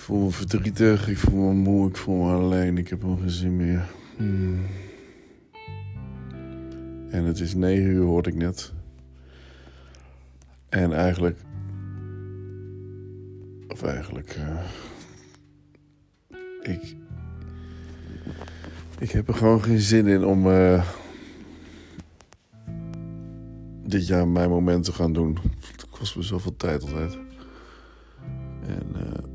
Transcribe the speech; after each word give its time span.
voel 0.00 0.24
me 0.24 0.30
verdrietig, 0.30 1.08
ik 1.08 1.18
voel 1.18 1.40
me 1.40 1.54
moe, 1.54 1.88
ik 1.88 1.96
voel 1.96 2.24
me 2.24 2.32
alleen, 2.32 2.78
ik 2.78 2.88
heb 2.88 3.02
geen 3.02 3.30
zin 3.30 3.56
meer. 3.56 3.90
Hmm. 4.16 4.66
En 7.10 7.24
het 7.24 7.40
is 7.40 7.54
negen 7.54 7.86
uur, 7.86 8.04
hoorde 8.04 8.30
ik 8.30 8.36
net. 8.36 8.72
En 10.68 10.92
eigenlijk. 10.92 11.38
Of 13.68 13.82
eigenlijk. 13.82 14.36
Uh, 14.38 14.60
ik. 16.62 16.96
Ik 18.98 19.10
heb 19.10 19.28
er 19.28 19.34
gewoon 19.34 19.62
geen 19.62 19.80
zin 19.80 20.06
in 20.06 20.24
om. 20.24 20.46
Uh, 20.46 20.86
dit 23.84 24.06
jaar 24.06 24.28
mijn 24.28 24.50
moment 24.50 24.84
te 24.84 24.92
gaan 24.92 25.12
doen. 25.12 25.38
Het 25.70 25.88
kost 25.88 26.16
me 26.16 26.22
zoveel 26.22 26.56
tijd 26.56 26.82
altijd. 26.82 27.18
En. 28.66 28.86
Uh, 28.94 29.29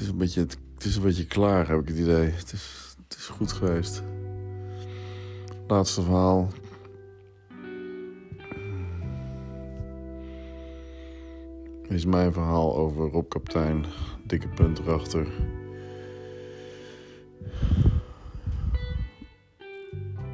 is 0.00 0.08
een 0.08 0.16
beetje. 0.16 0.40
Het 0.74 0.84
is 0.84 0.96
een 0.96 1.02
beetje 1.02 1.26
klaar, 1.26 1.68
heb 1.68 1.80
ik 1.80 1.88
het 1.88 1.98
idee. 1.98 2.30
Het 2.30 2.52
is, 2.52 2.94
het 3.08 3.16
is 3.18 3.26
goed 3.26 3.52
geweest. 3.52 4.02
Laatste 5.66 6.02
verhaal. 6.02 6.48
is 11.90 12.04
mijn 12.04 12.32
verhaal 12.32 12.76
over 12.76 13.10
Rob 13.10 13.28
Kaptein. 13.28 13.84
Dikke 14.26 14.48
punt 14.48 14.78
erachter. 14.78 15.26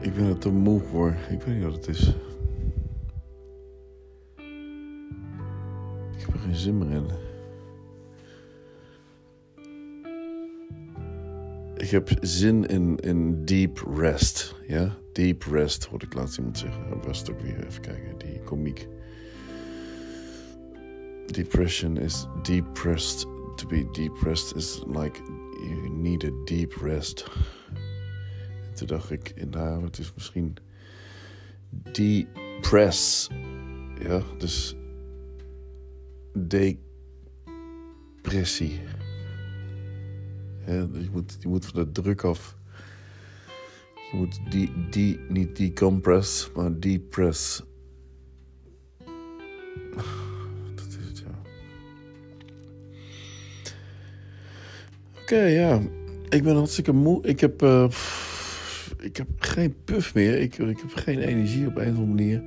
Ik 0.00 0.14
ben 0.14 0.24
er 0.24 0.38
te 0.38 0.50
moe 0.50 0.80
voor. 0.80 1.16
Ik 1.30 1.42
weet 1.42 1.54
niet 1.54 1.64
wat 1.64 1.74
het 1.74 1.88
is. 1.88 2.08
Ik 6.12 6.26
heb 6.26 6.34
er 6.34 6.40
geen 6.40 6.56
zin 6.56 6.78
meer 6.78 6.90
in. 6.90 7.31
Ik 11.82 11.90
heb 11.90 12.10
zin 12.20 12.66
in, 12.66 12.96
in 12.96 13.44
deep 13.44 13.82
rest. 13.96 14.54
Ja? 14.66 14.96
Deep 15.12 15.42
rest, 15.42 15.84
hoorde 15.84 16.06
ik 16.06 16.14
laatst 16.14 16.38
iemand 16.38 16.58
zeggen. 16.58 17.02
Rest 17.02 17.30
ook 17.30 17.40
weer 17.40 17.66
even 17.66 17.80
kijken, 17.80 18.18
die 18.18 18.40
komiek. 18.44 18.88
depression 21.26 21.96
is 21.96 22.26
depressed. 22.42 23.26
To 23.56 23.66
be 23.66 23.88
depressed 23.92 24.56
is 24.56 24.82
like 24.86 25.20
you 25.64 25.88
need 25.88 26.24
a 26.24 26.30
deep 26.44 26.72
rest. 26.72 27.30
En 28.68 28.74
toen 28.74 28.86
dacht 28.86 29.10
ik, 29.10 29.46
nou, 29.50 29.84
het 29.84 29.98
is 29.98 30.12
misschien 30.14 30.56
depress. 31.68 33.28
Ja, 34.00 34.22
dus 34.38 34.76
depressie. 36.32 36.80
Ja, 40.66 40.72
je, 40.72 41.08
moet, 41.48 41.66
van 41.66 41.84
de 41.84 41.92
druk 41.92 42.24
af. 42.24 42.56
Je 44.10 44.16
moet 44.16 44.40
die, 44.50 44.72
die, 44.90 45.20
niet 45.28 45.56
decompress, 45.56 46.50
maar 46.54 46.80
depress. 46.80 47.62
Oké, 55.32 55.42
ja. 55.42 55.80
Ik 56.28 56.42
ben 56.42 56.56
hartstikke 56.56 56.92
moe. 56.92 57.26
Ik 57.26 57.40
heb, 57.40 57.62
uh, 57.62 57.88
ik 58.98 59.16
heb 59.16 59.26
geen 59.38 59.74
puff 59.84 60.14
meer. 60.14 60.40
Ik, 60.40 60.58
ik 60.58 60.78
heb 60.80 60.90
geen 60.94 61.18
energie 61.18 61.66
op 61.66 61.76
een 61.76 61.82
of 61.82 61.88
andere 61.88 62.06
manier. 62.06 62.42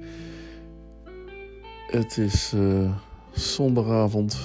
Het 1.87 2.17
is 2.17 2.53
uh, 2.55 2.97
zondagavond. 3.31 4.37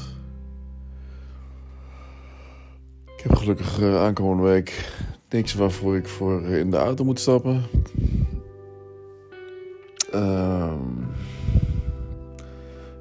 Ik 3.20 3.26
heb 3.26 3.38
gelukkig 3.38 3.80
uh, 3.80 4.02
aankomende 4.02 4.42
week 4.42 4.92
niks 5.28 5.54
waarvoor 5.54 5.96
ik 5.96 6.08
voor 6.08 6.42
in 6.42 6.70
de 6.70 6.76
auto 6.76 7.04
moet 7.04 7.20
stappen. 7.20 7.62
Uh, 10.14 10.72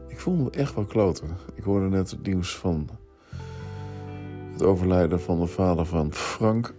ik 0.08 0.20
voel 0.20 0.36
me 0.36 0.50
echt 0.50 0.76
wel 0.76 0.86
kloten. 0.86 1.28
Ik 1.56 1.64
hoorde 1.64 1.90
net 1.90 2.12
het 2.12 2.26
nieuws 2.26 2.58
van 2.58 2.90
het 4.52 4.64
overlijden 4.64 5.22
van 5.22 5.40
de 5.40 5.48
vader 5.48 5.86
van 5.86 6.14
Frank. 6.14 6.74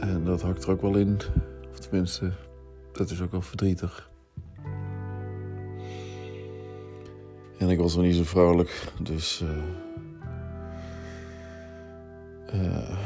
En 0.00 0.24
dat 0.24 0.42
hakt 0.42 0.64
er 0.64 0.70
ook 0.70 0.82
wel 0.82 0.96
in. 0.96 1.18
Of 1.70 1.78
tenminste, 1.78 2.32
dat 2.92 3.10
is 3.10 3.22
ook 3.22 3.30
wel 3.30 3.42
verdrietig. 3.42 4.10
En 7.58 7.68
ik 7.68 7.78
was 7.78 7.94
nog 7.94 8.04
niet 8.04 8.14
zo 8.14 8.24
vrolijk, 8.24 8.92
dus. 9.02 9.42
Uh, 9.42 9.50
uh, 12.54 12.96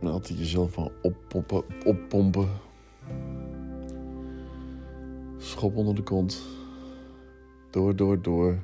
altijd 0.00 0.38
jezelf 0.38 0.72
van 0.72 0.92
oppompen. 1.02 1.64
oppompen 1.84 2.48
schop 5.38 5.76
onder 5.76 5.94
de 5.94 6.02
kont. 6.02 6.42
Door, 7.70 7.96
door, 7.96 8.22
door. 8.22 8.58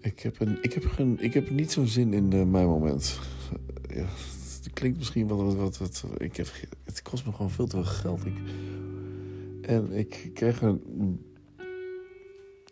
Ik 0.00 0.20
heb, 0.20 0.40
een, 0.40 0.58
ik 0.62 0.72
heb, 0.72 0.84
geen, 0.84 1.16
ik 1.20 1.34
heb 1.34 1.50
niet 1.50 1.72
zo'n 1.72 1.86
zin 1.86 2.12
in 2.12 2.34
uh, 2.34 2.44
mijn 2.44 2.66
moment. 2.66 3.18
Ja, 3.94 4.06
het 4.64 4.72
klinkt 4.72 4.98
misschien 4.98 5.28
wel 5.28 5.44
wat, 5.44 5.56
wat, 5.56 5.78
wat. 5.78 6.04
ik 6.18 6.36
heb, 6.36 6.46
het 6.84 7.02
kost 7.02 7.26
me 7.26 7.32
gewoon 7.32 7.50
veel 7.50 7.66
te 7.66 7.76
veel 7.76 7.84
geld. 7.84 8.26
Ik, 8.26 8.38
en 9.62 9.92
ik 9.92 10.30
krijg 10.34 10.60
een. 10.62 11.24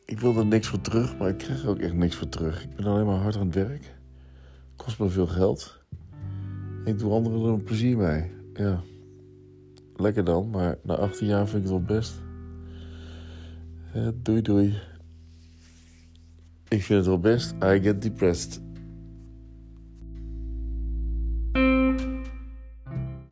Ik 0.04 0.20
wil 0.20 0.36
er 0.36 0.46
niks 0.46 0.66
voor 0.66 0.80
terug, 0.80 1.18
maar 1.18 1.28
ik 1.28 1.38
krijg 1.38 1.62
er 1.62 1.68
ook 1.68 1.78
echt 1.78 1.94
niks 1.94 2.16
voor 2.16 2.28
terug. 2.28 2.64
Ik 2.64 2.76
ben 2.76 2.86
alleen 2.86 3.06
maar 3.06 3.18
hard 3.18 3.36
aan 3.36 3.46
het 3.46 3.54
werk. 3.54 3.94
Kost 4.76 4.98
me 4.98 5.08
veel 5.08 5.26
geld. 5.26 5.84
ik 6.84 6.98
doe 6.98 7.12
anderen 7.12 7.42
er 7.42 7.48
een 7.48 7.62
plezier 7.62 7.96
mee. 7.96 8.30
Ja 8.54 8.82
lekker 10.00 10.24
dan, 10.24 10.50
maar 10.50 10.78
na 10.82 10.94
18 10.94 11.26
jaar 11.26 11.48
vind 11.48 11.64
ik 11.64 11.70
het 11.70 11.86
wel 11.86 11.96
best. 11.96 12.14
doei 14.22 14.42
doei. 14.42 14.74
Ik 16.68 16.82
vind 16.82 16.98
het 16.98 17.06
wel 17.06 17.18
best. 17.18 17.54
I 17.64 17.80
get 17.82 18.02
depressed. 18.02 18.60